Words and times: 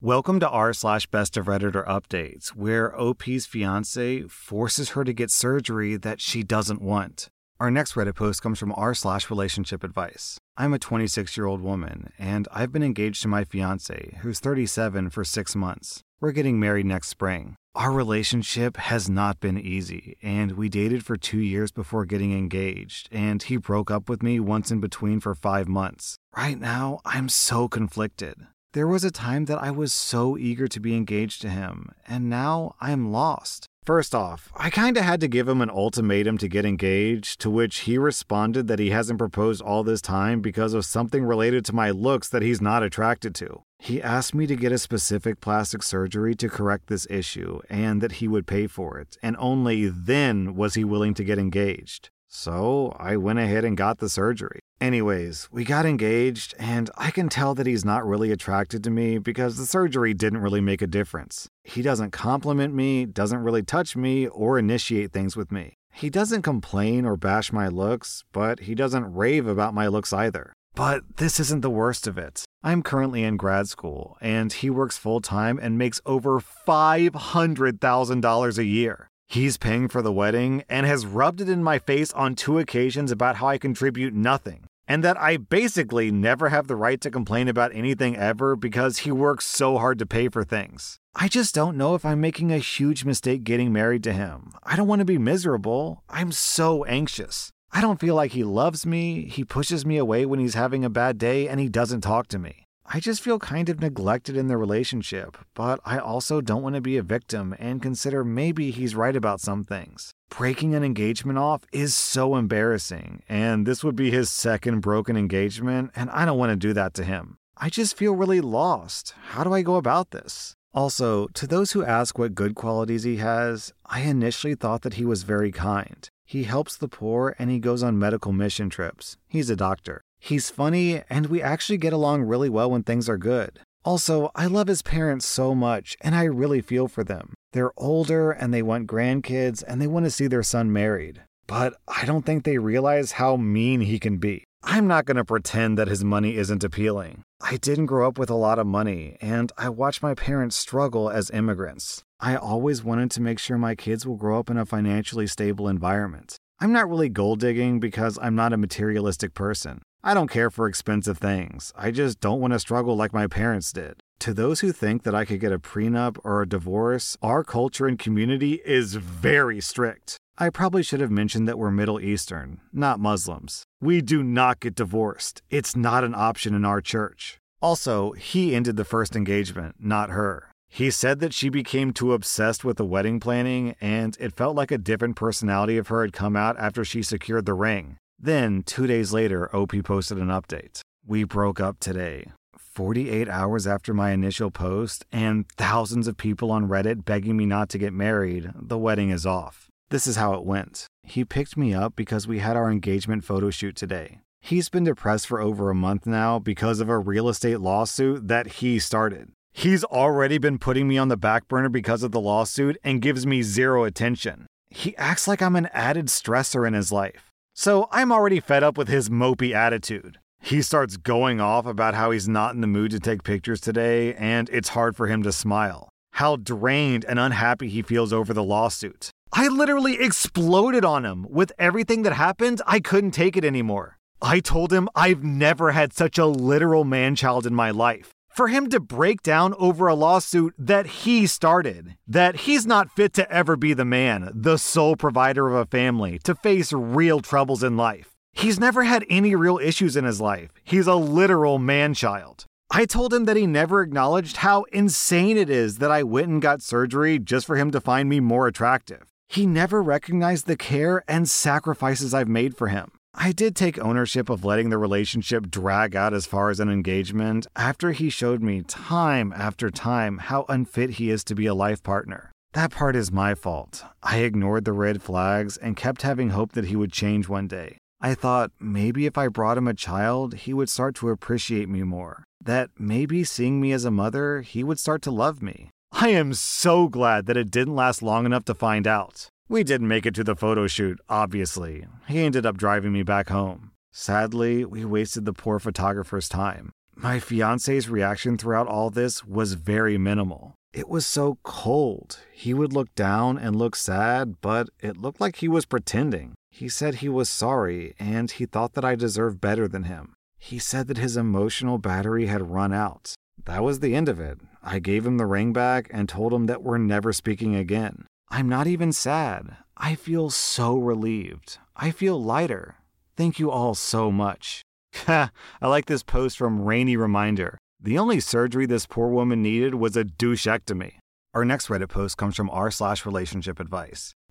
Welcome 0.00 0.38
to 0.38 0.48
r 0.48 0.72
slash 0.74 1.08
best 1.08 1.36
of 1.36 1.46
Redditor 1.46 1.84
updates, 1.84 2.50
where 2.50 2.96
OP's 2.96 3.46
fiance 3.46 4.22
forces 4.28 4.90
her 4.90 5.02
to 5.02 5.12
get 5.12 5.28
surgery 5.28 5.96
that 5.96 6.20
she 6.20 6.44
doesn't 6.44 6.80
want. 6.80 7.26
Our 7.58 7.68
next 7.68 7.94
Reddit 7.94 8.14
post 8.14 8.40
comes 8.40 8.60
from 8.60 8.72
r 8.76 8.94
slash 8.94 9.28
relationship 9.28 9.82
advice. 9.82 10.38
I'm 10.56 10.72
a 10.72 10.78
26 10.78 11.36
year 11.36 11.46
old 11.46 11.62
woman, 11.62 12.12
and 12.16 12.46
I've 12.52 12.70
been 12.70 12.84
engaged 12.84 13.22
to 13.22 13.28
my 13.28 13.42
fiance, 13.42 14.16
who's 14.20 14.38
37, 14.38 15.10
for 15.10 15.24
six 15.24 15.56
months. 15.56 16.00
We're 16.20 16.30
getting 16.30 16.60
married 16.60 16.86
next 16.86 17.08
spring. 17.08 17.56
Our 17.74 17.90
relationship 17.90 18.76
has 18.76 19.10
not 19.10 19.40
been 19.40 19.58
easy, 19.58 20.16
and 20.22 20.52
we 20.52 20.68
dated 20.68 21.04
for 21.04 21.16
two 21.16 21.40
years 21.40 21.72
before 21.72 22.04
getting 22.04 22.38
engaged, 22.38 23.08
and 23.10 23.42
he 23.42 23.56
broke 23.56 23.90
up 23.90 24.08
with 24.08 24.22
me 24.22 24.38
once 24.38 24.70
in 24.70 24.78
between 24.78 25.18
for 25.18 25.34
five 25.34 25.66
months. 25.66 26.14
Right 26.36 26.60
now, 26.60 27.00
I'm 27.04 27.28
so 27.28 27.66
conflicted. 27.66 28.46
There 28.74 28.86
was 28.86 29.02
a 29.02 29.10
time 29.10 29.46
that 29.46 29.62
I 29.62 29.70
was 29.70 29.94
so 29.94 30.36
eager 30.36 30.68
to 30.68 30.78
be 30.78 30.94
engaged 30.94 31.40
to 31.40 31.48
him, 31.48 31.88
and 32.06 32.28
now 32.28 32.74
I 32.82 32.90
am 32.90 33.10
lost. 33.10 33.66
First 33.82 34.14
off, 34.14 34.52
I 34.54 34.68
kinda 34.68 35.00
had 35.00 35.20
to 35.22 35.28
give 35.28 35.48
him 35.48 35.62
an 35.62 35.70
ultimatum 35.70 36.36
to 36.36 36.48
get 36.48 36.66
engaged, 36.66 37.40
to 37.40 37.48
which 37.48 37.78
he 37.80 37.96
responded 37.96 38.68
that 38.68 38.78
he 38.78 38.90
hasn't 38.90 39.18
proposed 39.18 39.62
all 39.62 39.82
this 39.82 40.02
time 40.02 40.42
because 40.42 40.74
of 40.74 40.84
something 40.84 41.24
related 41.24 41.64
to 41.64 41.74
my 41.74 41.90
looks 41.90 42.28
that 42.28 42.42
he's 42.42 42.60
not 42.60 42.82
attracted 42.82 43.34
to. 43.36 43.62
He 43.78 44.02
asked 44.02 44.34
me 44.34 44.46
to 44.46 44.54
get 44.54 44.72
a 44.72 44.76
specific 44.76 45.40
plastic 45.40 45.82
surgery 45.82 46.34
to 46.34 46.50
correct 46.50 46.88
this 46.88 47.06
issue 47.08 47.60
and 47.70 48.02
that 48.02 48.20
he 48.20 48.28
would 48.28 48.46
pay 48.46 48.66
for 48.66 48.98
it, 48.98 49.16
and 49.22 49.34
only 49.38 49.88
then 49.88 50.54
was 50.54 50.74
he 50.74 50.84
willing 50.84 51.14
to 51.14 51.24
get 51.24 51.38
engaged. 51.38 52.10
So 52.28 52.94
I 52.98 53.16
went 53.16 53.38
ahead 53.38 53.64
and 53.64 53.76
got 53.76 53.98
the 53.98 54.08
surgery. 54.08 54.58
Anyways, 54.80 55.48
we 55.50 55.64
got 55.64 55.86
engaged, 55.86 56.54
and 56.58 56.90
I 56.96 57.10
can 57.10 57.28
tell 57.28 57.54
that 57.54 57.66
he's 57.66 57.86
not 57.86 58.06
really 58.06 58.30
attracted 58.30 58.84
to 58.84 58.90
me 58.90 59.18
because 59.18 59.56
the 59.56 59.66
surgery 59.66 60.14
didn't 60.14 60.42
really 60.42 60.60
make 60.60 60.82
a 60.82 60.86
difference. 60.86 61.48
He 61.64 61.82
doesn't 61.82 62.12
compliment 62.12 62.74
me, 62.74 63.06
doesn't 63.06 63.42
really 63.42 63.62
touch 63.62 63.96
me, 63.96 64.28
or 64.28 64.58
initiate 64.58 65.10
things 65.10 65.36
with 65.36 65.50
me. 65.50 65.78
He 65.90 66.10
doesn't 66.10 66.42
complain 66.42 67.06
or 67.06 67.16
bash 67.16 67.52
my 67.52 67.66
looks, 67.66 68.22
but 68.30 68.60
he 68.60 68.74
doesn't 68.74 69.14
rave 69.14 69.48
about 69.48 69.74
my 69.74 69.88
looks 69.88 70.12
either. 70.12 70.52
But 70.74 71.02
this 71.16 71.40
isn't 71.40 71.62
the 71.62 71.70
worst 71.70 72.06
of 72.06 72.18
it. 72.18 72.44
I'm 72.62 72.84
currently 72.84 73.24
in 73.24 73.36
grad 73.36 73.68
school, 73.68 74.16
and 74.20 74.52
he 74.52 74.70
works 74.70 74.96
full 74.96 75.20
time 75.20 75.58
and 75.60 75.76
makes 75.76 76.00
over 76.06 76.40
$500,000 76.40 78.58
a 78.58 78.64
year. 78.64 79.07
He's 79.30 79.58
paying 79.58 79.88
for 79.88 80.00
the 80.00 80.10
wedding 80.10 80.62
and 80.70 80.86
has 80.86 81.04
rubbed 81.04 81.42
it 81.42 81.50
in 81.50 81.62
my 81.62 81.78
face 81.78 82.14
on 82.14 82.34
two 82.34 82.58
occasions 82.58 83.12
about 83.12 83.36
how 83.36 83.48
I 83.48 83.58
contribute 83.58 84.14
nothing, 84.14 84.64
and 84.86 85.04
that 85.04 85.20
I 85.20 85.36
basically 85.36 86.10
never 86.10 86.48
have 86.48 86.66
the 86.66 86.76
right 86.76 86.98
to 87.02 87.10
complain 87.10 87.46
about 87.46 87.74
anything 87.74 88.16
ever 88.16 88.56
because 88.56 88.98
he 88.98 89.12
works 89.12 89.46
so 89.46 89.76
hard 89.76 89.98
to 89.98 90.06
pay 90.06 90.30
for 90.30 90.44
things. 90.44 90.98
I 91.14 91.28
just 91.28 91.54
don't 91.54 91.76
know 91.76 91.94
if 91.94 92.06
I'm 92.06 92.22
making 92.22 92.50
a 92.50 92.56
huge 92.56 93.04
mistake 93.04 93.44
getting 93.44 93.70
married 93.70 94.02
to 94.04 94.14
him. 94.14 94.54
I 94.62 94.76
don't 94.76 94.88
want 94.88 95.00
to 95.00 95.04
be 95.04 95.18
miserable. 95.18 96.02
I'm 96.08 96.32
so 96.32 96.84
anxious. 96.84 97.50
I 97.70 97.82
don't 97.82 98.00
feel 98.00 98.14
like 98.14 98.32
he 98.32 98.44
loves 98.44 98.86
me, 98.86 99.26
he 99.26 99.44
pushes 99.44 99.84
me 99.84 99.98
away 99.98 100.24
when 100.24 100.40
he's 100.40 100.54
having 100.54 100.86
a 100.86 100.90
bad 100.90 101.18
day, 101.18 101.48
and 101.48 101.60
he 101.60 101.68
doesn't 101.68 102.00
talk 102.00 102.28
to 102.28 102.38
me. 102.38 102.64
I 102.90 103.00
just 103.00 103.20
feel 103.20 103.38
kind 103.38 103.68
of 103.68 103.82
neglected 103.82 104.34
in 104.34 104.46
the 104.46 104.56
relationship, 104.56 105.36
but 105.52 105.78
I 105.84 105.98
also 105.98 106.40
don't 106.40 106.62
want 106.62 106.74
to 106.74 106.80
be 106.80 106.96
a 106.96 107.02
victim 107.02 107.54
and 107.58 107.82
consider 107.82 108.24
maybe 108.24 108.70
he's 108.70 108.94
right 108.94 109.14
about 109.14 109.42
some 109.42 109.62
things. 109.62 110.12
Breaking 110.30 110.74
an 110.74 110.82
engagement 110.82 111.38
off 111.38 111.64
is 111.70 111.94
so 111.94 112.34
embarrassing, 112.34 113.22
and 113.28 113.66
this 113.66 113.84
would 113.84 113.94
be 113.94 114.10
his 114.10 114.30
second 114.30 114.80
broken 114.80 115.18
engagement, 115.18 115.90
and 115.94 116.08
I 116.08 116.24
don't 116.24 116.38
want 116.38 116.50
to 116.52 116.56
do 116.56 116.72
that 116.72 116.94
to 116.94 117.04
him. 117.04 117.36
I 117.58 117.68
just 117.68 117.94
feel 117.94 118.16
really 118.16 118.40
lost. 118.40 119.12
How 119.32 119.44
do 119.44 119.52
I 119.52 119.60
go 119.60 119.76
about 119.76 120.10
this? 120.10 120.54
Also, 120.72 121.26
to 121.34 121.46
those 121.46 121.72
who 121.72 121.84
ask 121.84 122.18
what 122.18 122.34
good 122.34 122.54
qualities 122.54 123.02
he 123.02 123.16
has, 123.16 123.74
I 123.84 124.00
initially 124.00 124.54
thought 124.54 124.80
that 124.80 124.94
he 124.94 125.04
was 125.04 125.24
very 125.24 125.52
kind. 125.52 126.08
He 126.24 126.44
helps 126.44 126.74
the 126.74 126.88
poor 126.88 127.36
and 127.38 127.50
he 127.50 127.58
goes 127.58 127.82
on 127.82 127.98
medical 127.98 128.32
mission 128.32 128.70
trips. 128.70 129.18
He's 129.26 129.50
a 129.50 129.56
doctor. 129.56 130.00
He's 130.18 130.50
funny, 130.50 131.02
and 131.08 131.26
we 131.26 131.40
actually 131.40 131.78
get 131.78 131.92
along 131.92 132.22
really 132.22 132.48
well 132.48 132.70
when 132.70 132.82
things 132.82 133.08
are 133.08 133.18
good. 133.18 133.60
Also, 133.84 134.30
I 134.34 134.46
love 134.46 134.66
his 134.66 134.82
parents 134.82 135.24
so 135.24 135.54
much, 135.54 135.96
and 136.00 136.14
I 136.14 136.24
really 136.24 136.60
feel 136.60 136.88
for 136.88 137.04
them. 137.04 137.34
They're 137.52 137.72
older 137.76 138.30
and 138.30 138.52
they 138.52 138.62
want 138.62 138.86
grandkids 138.86 139.64
and 139.66 139.80
they 139.80 139.86
want 139.86 140.04
to 140.04 140.10
see 140.10 140.26
their 140.26 140.42
son 140.42 140.72
married. 140.72 141.22
But 141.46 141.74
I 141.88 142.04
don't 142.04 142.26
think 142.26 142.44
they 142.44 142.58
realize 142.58 143.12
how 143.12 143.36
mean 143.36 143.80
he 143.80 143.98
can 143.98 144.18
be. 144.18 144.44
I'm 144.62 144.86
not 144.86 145.06
going 145.06 145.16
to 145.16 145.24
pretend 145.24 145.78
that 145.78 145.88
his 145.88 146.04
money 146.04 146.36
isn't 146.36 146.64
appealing. 146.64 147.22
I 147.40 147.56
didn't 147.56 147.86
grow 147.86 148.06
up 148.06 148.18
with 148.18 148.28
a 148.28 148.34
lot 148.34 148.58
of 148.58 148.66
money, 148.66 149.16
and 149.20 149.50
I 149.56 149.68
watched 149.70 150.02
my 150.02 150.14
parents 150.14 150.56
struggle 150.56 151.08
as 151.08 151.30
immigrants. 151.30 152.02
I 152.20 152.36
always 152.36 152.84
wanted 152.84 153.10
to 153.12 153.22
make 153.22 153.38
sure 153.38 153.56
my 153.56 153.76
kids 153.76 154.04
will 154.04 154.16
grow 154.16 154.40
up 154.40 154.50
in 154.50 154.58
a 154.58 154.66
financially 154.66 155.28
stable 155.28 155.68
environment. 155.68 156.36
I'm 156.60 156.72
not 156.72 156.90
really 156.90 157.08
gold 157.08 157.38
digging 157.38 157.78
because 157.78 158.18
I'm 158.20 158.34
not 158.34 158.52
a 158.52 158.56
materialistic 158.58 159.32
person. 159.32 159.80
I 160.02 160.14
don't 160.14 160.30
care 160.30 160.50
for 160.50 160.68
expensive 160.68 161.18
things. 161.18 161.72
I 161.76 161.90
just 161.90 162.20
don't 162.20 162.40
want 162.40 162.52
to 162.52 162.60
struggle 162.60 162.96
like 162.96 163.12
my 163.12 163.26
parents 163.26 163.72
did. 163.72 164.00
To 164.20 164.32
those 164.32 164.60
who 164.60 164.70
think 164.70 165.02
that 165.02 165.14
I 165.14 165.24
could 165.24 165.40
get 165.40 165.52
a 165.52 165.58
prenup 165.58 166.18
or 166.22 166.42
a 166.42 166.48
divorce, 166.48 167.16
our 167.20 167.42
culture 167.42 167.86
and 167.86 167.98
community 167.98 168.60
is 168.64 168.94
very 168.94 169.60
strict. 169.60 170.16
I 170.38 170.50
probably 170.50 170.84
should 170.84 171.00
have 171.00 171.10
mentioned 171.10 171.48
that 171.48 171.58
we're 171.58 171.72
Middle 171.72 172.00
Eastern, 172.00 172.60
not 172.72 173.00
Muslims. 173.00 173.64
We 173.80 174.00
do 174.00 174.22
not 174.22 174.60
get 174.60 174.76
divorced. 174.76 175.42
It's 175.50 175.74
not 175.74 176.04
an 176.04 176.14
option 176.14 176.54
in 176.54 176.64
our 176.64 176.80
church. 176.80 177.38
Also, 177.60 178.12
he 178.12 178.54
ended 178.54 178.76
the 178.76 178.84
first 178.84 179.16
engagement, 179.16 179.76
not 179.80 180.10
her. 180.10 180.52
He 180.68 180.92
said 180.92 181.18
that 181.20 181.34
she 181.34 181.48
became 181.48 181.92
too 181.92 182.12
obsessed 182.12 182.64
with 182.64 182.76
the 182.76 182.84
wedding 182.84 183.18
planning, 183.18 183.74
and 183.80 184.16
it 184.20 184.36
felt 184.36 184.54
like 184.54 184.70
a 184.70 184.78
different 184.78 185.16
personality 185.16 185.76
of 185.76 185.88
her 185.88 186.02
had 186.02 186.12
come 186.12 186.36
out 186.36 186.56
after 186.58 186.84
she 186.84 187.02
secured 187.02 187.46
the 187.46 187.54
ring. 187.54 187.96
Then, 188.18 188.62
two 188.64 188.86
days 188.86 189.12
later, 189.12 189.54
OP 189.54 189.72
posted 189.84 190.18
an 190.18 190.28
update. 190.28 190.80
We 191.06 191.24
broke 191.24 191.60
up 191.60 191.78
today. 191.78 192.32
48 192.56 193.28
hours 193.28 193.66
after 193.66 193.94
my 193.94 194.10
initial 194.10 194.50
post, 194.50 195.04
and 195.10 195.48
thousands 195.56 196.06
of 196.06 196.16
people 196.16 196.50
on 196.50 196.68
Reddit 196.68 197.04
begging 197.04 197.36
me 197.36 197.46
not 197.46 197.68
to 197.70 197.78
get 197.78 197.92
married, 197.92 198.50
the 198.54 198.78
wedding 198.78 199.10
is 199.10 199.26
off. 199.26 199.68
This 199.90 200.06
is 200.06 200.16
how 200.16 200.34
it 200.34 200.44
went. 200.44 200.86
He 201.02 201.24
picked 201.24 201.56
me 201.56 201.74
up 201.74 201.96
because 201.96 202.28
we 202.28 202.40
had 202.40 202.56
our 202.56 202.70
engagement 202.70 203.24
photo 203.24 203.50
shoot 203.50 203.74
today. 203.74 204.20
He's 204.40 204.68
been 204.68 204.84
depressed 204.84 205.26
for 205.26 205.40
over 205.40 205.70
a 205.70 205.74
month 205.74 206.06
now 206.06 206.38
because 206.38 206.80
of 206.80 206.88
a 206.88 206.98
real 206.98 207.28
estate 207.28 207.60
lawsuit 207.60 208.28
that 208.28 208.46
he 208.46 208.78
started. 208.78 209.30
He's 209.52 209.82
already 209.84 210.38
been 210.38 210.58
putting 210.58 210.86
me 210.86 210.98
on 210.98 211.08
the 211.08 211.16
back 211.16 211.48
burner 211.48 211.68
because 211.68 212.02
of 212.02 212.12
the 212.12 212.20
lawsuit 212.20 212.76
and 212.84 213.02
gives 213.02 213.26
me 213.26 213.42
zero 213.42 213.84
attention. 213.84 214.46
He 214.70 214.96
acts 214.96 215.26
like 215.26 215.42
I'm 215.42 215.56
an 215.56 215.68
added 215.72 216.06
stressor 216.06 216.66
in 216.66 216.74
his 216.74 216.92
life. 216.92 217.27
So 217.60 217.88
I'm 217.90 218.12
already 218.12 218.38
fed 218.38 218.62
up 218.62 218.78
with 218.78 218.86
his 218.86 219.08
mopey 219.08 219.52
attitude. 219.52 220.20
He 220.40 220.62
starts 220.62 220.96
going 220.96 221.40
off 221.40 221.66
about 221.66 221.94
how 221.94 222.12
he's 222.12 222.28
not 222.28 222.54
in 222.54 222.60
the 222.60 222.68
mood 222.68 222.92
to 222.92 223.00
take 223.00 223.24
pictures 223.24 223.60
today 223.60 224.14
and 224.14 224.48
it's 224.50 224.68
hard 224.68 224.94
for 224.94 225.08
him 225.08 225.24
to 225.24 225.32
smile. 225.32 225.88
How 226.12 226.36
drained 226.36 227.04
and 227.04 227.18
unhappy 227.18 227.68
he 227.68 227.82
feels 227.82 228.12
over 228.12 228.32
the 228.32 228.44
lawsuit. 228.44 229.10
I 229.32 229.48
literally 229.48 230.00
exploded 230.00 230.84
on 230.84 231.04
him. 231.04 231.26
With 231.28 231.50
everything 231.58 232.02
that 232.02 232.12
happened, 232.12 232.62
I 232.64 232.78
couldn't 232.78 233.10
take 233.10 233.36
it 233.36 233.44
anymore. 233.44 233.98
I 234.22 234.38
told 234.38 234.72
him 234.72 234.88
I've 234.94 235.24
never 235.24 235.72
had 235.72 235.92
such 235.92 236.16
a 236.16 236.26
literal 236.26 236.84
man 236.84 237.16
child 237.16 237.44
in 237.44 237.56
my 237.56 237.72
life 237.72 238.14
for 238.38 238.46
him 238.46 238.70
to 238.70 238.78
break 238.78 239.20
down 239.20 239.52
over 239.58 239.88
a 239.88 239.96
lawsuit 239.96 240.54
that 240.56 240.86
he 240.86 241.26
started, 241.26 241.96
that 242.06 242.36
he's 242.46 242.64
not 242.64 242.88
fit 242.88 243.12
to 243.12 243.28
ever 243.32 243.56
be 243.56 243.74
the 243.74 243.84
man, 243.84 244.30
the 244.32 244.56
sole 244.56 244.94
provider 244.94 245.48
of 245.48 245.54
a 245.56 245.66
family, 245.66 246.20
to 246.22 246.36
face 246.36 246.72
real 246.72 247.18
troubles 247.18 247.64
in 247.64 247.76
life. 247.76 248.10
He's 248.32 248.60
never 248.60 248.84
had 248.84 249.04
any 249.10 249.34
real 249.34 249.58
issues 249.58 249.96
in 249.96 250.04
his 250.04 250.20
life. 250.20 250.52
He's 250.62 250.86
a 250.86 250.94
literal 250.94 251.58
man 251.58 251.94
child. 251.94 252.44
I 252.70 252.84
told 252.84 253.12
him 253.12 253.24
that 253.24 253.36
he 253.36 253.44
never 253.44 253.82
acknowledged 253.82 254.36
how 254.36 254.66
insane 254.70 255.36
it 255.36 255.50
is 255.50 255.78
that 255.78 255.90
I 255.90 256.04
went 256.04 256.28
and 256.28 256.40
got 256.40 256.62
surgery 256.62 257.18
just 257.18 257.44
for 257.44 257.56
him 257.56 257.72
to 257.72 257.80
find 257.80 258.08
me 258.08 258.20
more 258.20 258.46
attractive. 258.46 259.02
He 259.26 259.46
never 259.46 259.82
recognized 259.82 260.46
the 260.46 260.56
care 260.56 261.02
and 261.08 261.28
sacrifices 261.28 262.14
I've 262.14 262.28
made 262.28 262.56
for 262.56 262.68
him. 262.68 262.92
I 263.14 263.32
did 263.32 263.56
take 263.56 263.78
ownership 263.78 264.30
of 264.30 264.44
letting 264.44 264.70
the 264.70 264.78
relationship 264.78 265.50
drag 265.50 265.96
out 265.96 266.14
as 266.14 266.24
far 266.24 266.50
as 266.50 266.60
an 266.60 266.68
engagement 266.68 267.46
after 267.56 267.92
he 267.92 268.10
showed 268.10 268.42
me 268.42 268.62
time 268.62 269.32
after 269.36 269.70
time 269.70 270.18
how 270.18 270.44
unfit 270.48 270.90
he 270.90 271.10
is 271.10 271.24
to 271.24 271.34
be 271.34 271.46
a 271.46 271.54
life 271.54 271.82
partner. 271.82 272.30
That 272.52 272.70
part 272.70 272.96
is 272.96 273.12
my 273.12 273.34
fault. 273.34 273.84
I 274.02 274.18
ignored 274.18 274.64
the 274.64 274.72
red 274.72 275.02
flags 275.02 275.56
and 275.56 275.76
kept 275.76 276.02
having 276.02 276.30
hope 276.30 276.52
that 276.52 276.66
he 276.66 276.76
would 276.76 276.92
change 276.92 277.28
one 277.28 277.48
day. 277.48 277.78
I 278.00 278.14
thought 278.14 278.52
maybe 278.60 279.06
if 279.06 279.18
I 279.18 279.28
brought 279.28 279.58
him 279.58 279.68
a 279.68 279.74
child, 279.74 280.34
he 280.34 280.54
would 280.54 280.70
start 280.70 280.94
to 280.96 281.10
appreciate 281.10 281.68
me 281.68 281.82
more. 281.82 282.24
That 282.40 282.70
maybe 282.78 283.24
seeing 283.24 283.60
me 283.60 283.72
as 283.72 283.84
a 283.84 283.90
mother, 283.90 284.42
he 284.42 284.62
would 284.62 284.78
start 284.78 285.02
to 285.02 285.10
love 285.10 285.42
me. 285.42 285.70
I 285.90 286.10
am 286.10 286.34
so 286.34 286.88
glad 286.88 287.26
that 287.26 287.36
it 287.36 287.50
didn't 287.50 287.74
last 287.74 288.02
long 288.02 288.24
enough 288.26 288.44
to 288.44 288.54
find 288.54 288.86
out. 288.86 289.28
We 289.50 289.64
didn't 289.64 289.88
make 289.88 290.04
it 290.04 290.14
to 290.16 290.24
the 290.24 290.36
photo 290.36 290.66
shoot, 290.66 291.00
obviously. 291.08 291.86
He 292.06 292.20
ended 292.20 292.44
up 292.44 292.58
driving 292.58 292.92
me 292.92 293.02
back 293.02 293.30
home. 293.30 293.70
Sadly, 293.90 294.62
we 294.66 294.84
wasted 294.84 295.24
the 295.24 295.32
poor 295.32 295.58
photographer's 295.58 296.28
time. 296.28 296.70
My 296.94 297.18
fiance's 297.18 297.88
reaction 297.88 298.36
throughout 298.36 298.66
all 298.66 298.90
this 298.90 299.24
was 299.24 299.54
very 299.54 299.96
minimal. 299.96 300.54
It 300.74 300.86
was 300.86 301.06
so 301.06 301.38
cold. 301.44 302.18
He 302.30 302.52
would 302.52 302.74
look 302.74 302.94
down 302.94 303.38
and 303.38 303.56
look 303.56 303.74
sad, 303.74 304.36
but 304.42 304.68
it 304.80 304.98
looked 304.98 305.18
like 305.18 305.36
he 305.36 305.48
was 305.48 305.64
pretending. 305.64 306.34
He 306.50 306.68
said 306.68 306.96
he 306.96 307.08
was 307.08 307.30
sorry 307.30 307.94
and 307.98 308.30
he 308.30 308.44
thought 308.44 308.74
that 308.74 308.84
I 308.84 308.96
deserved 308.96 309.40
better 309.40 309.66
than 309.66 309.84
him. 309.84 310.14
He 310.38 310.58
said 310.58 310.88
that 310.88 310.98
his 310.98 311.16
emotional 311.16 311.78
battery 311.78 312.26
had 312.26 312.50
run 312.50 312.74
out. 312.74 313.14
That 313.46 313.62
was 313.62 313.80
the 313.80 313.94
end 313.94 314.10
of 314.10 314.20
it. 314.20 314.40
I 314.62 314.78
gave 314.78 315.06
him 315.06 315.16
the 315.16 315.24
ring 315.24 315.54
back 315.54 315.88
and 315.90 316.06
told 316.06 316.34
him 316.34 316.46
that 316.46 316.62
we're 316.62 316.76
never 316.76 317.14
speaking 317.14 317.54
again. 317.54 318.04
I'm 318.30 318.48
not 318.48 318.66
even 318.66 318.92
sad. 318.92 319.56
I 319.76 319.94
feel 319.94 320.28
so 320.28 320.76
relieved. 320.76 321.58
I 321.74 321.90
feel 321.90 322.22
lighter. 322.22 322.76
Thank 323.16 323.38
you 323.38 323.50
all 323.50 323.74
so 323.74 324.12
much. 324.12 324.62
I 325.08 325.30
like 325.62 325.86
this 325.86 326.02
post 326.02 326.36
from 326.36 326.60
Rainy 326.62 326.96
Reminder. 326.96 327.56
The 327.80 327.98
only 327.98 328.20
surgery 328.20 328.66
this 328.66 328.86
poor 328.86 329.08
woman 329.08 329.42
needed 329.42 329.76
was 329.76 329.96
a 329.96 330.04
douchectomy. 330.04 330.94
Our 331.32 331.44
next 331.44 331.68
Reddit 331.68 331.88
post 331.88 332.16
comes 332.16 332.36
from 332.36 332.50
r 332.50 332.70
slash 332.70 333.06
relationship 333.06 333.60
advice. 333.60 334.12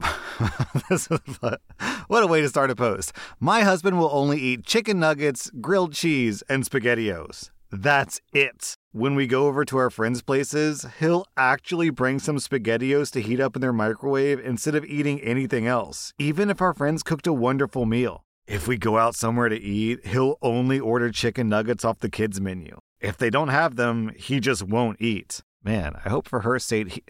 what 2.08 2.24
a 2.24 2.28
way 2.28 2.42
to 2.42 2.50
start 2.50 2.70
a 2.70 2.76
post. 2.76 3.14
My 3.40 3.62
husband 3.62 3.98
will 3.98 4.10
only 4.12 4.40
eat 4.40 4.66
chicken 4.66 5.00
nuggets, 5.00 5.50
grilled 5.62 5.94
cheese, 5.94 6.44
and 6.50 6.64
SpaghettiOs. 6.64 7.50
That's 7.72 8.22
it. 8.34 8.76
When 8.92 9.16
we 9.16 9.28
go 9.28 9.48
over 9.48 9.66
to 9.66 9.78
our 9.78 9.90
friends' 9.90 10.22
places, 10.22 10.86
he'll 11.00 11.26
actually 11.36 11.90
bring 11.90 12.20
some 12.20 12.38
SpaghettiOs 12.38 13.12
to 13.12 13.22
heat 13.22 13.40
up 13.40 13.56
in 13.56 13.62
their 13.62 13.74
microwave 13.74 14.40
instead 14.40 14.76
of 14.76 14.86
eating 14.86 15.20
anything 15.22 15.68
else, 15.68 16.14
even 16.18 16.50
if 16.50 16.62
our 16.62 16.74
friends 16.74 17.04
cooked 17.04 17.28
a 17.28 17.34
wonderful 17.34 17.86
meal. 17.86 18.24
If 18.48 18.68
we 18.68 18.78
go 18.78 18.98
out 18.98 19.16
somewhere 19.16 19.50
to 19.50 19.60
eat, 19.60 20.06
he'll 20.06 20.38
only 20.42 20.80
order 20.80 21.12
chicken 21.12 21.50
nuggets 21.50 21.84
off 21.84 22.00
the 22.00 22.10
kids' 22.10 22.40
menu. 22.40 22.78
If 23.02 23.18
they 23.18 23.30
don't 23.30 23.50
have 23.50 23.76
them, 23.76 24.12
he 24.16 24.40
just 24.40 24.64
won't 24.64 25.02
eat. 25.02 25.42
Man, 25.64 25.96
I 26.06 26.10
hope 26.10 26.30
for 26.30 26.42
her 26.42 26.60
sake 26.60 26.94
he 26.94 27.04